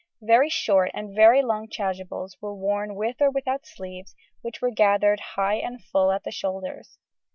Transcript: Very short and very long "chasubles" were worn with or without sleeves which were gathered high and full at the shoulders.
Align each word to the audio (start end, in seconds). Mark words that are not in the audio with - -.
Very 0.23 0.49
short 0.49 0.89
and 0.95 1.13
very 1.15 1.43
long 1.43 1.67
"chasubles" 1.69 2.35
were 2.41 2.55
worn 2.55 2.95
with 2.95 3.17
or 3.21 3.29
without 3.29 3.67
sleeves 3.67 4.15
which 4.41 4.59
were 4.59 4.71
gathered 4.71 5.19
high 5.19 5.57
and 5.57 5.79
full 5.79 6.11
at 6.11 6.23
the 6.23 6.31
shoulders. 6.31 6.97